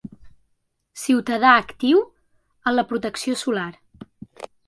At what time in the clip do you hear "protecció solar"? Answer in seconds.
2.93-3.69